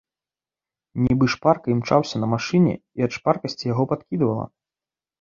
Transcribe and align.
Нібы 1.07 1.25
шпарка 1.35 1.67
імчаўся 1.75 2.15
на 2.25 2.33
машыне 2.33 2.75
і 2.81 2.99
ад 3.11 3.21
шпаркасці 3.21 3.73
яго 3.75 3.83
падкідвала. 3.97 4.45